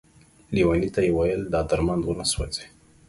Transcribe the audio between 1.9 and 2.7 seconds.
ونه سوځې،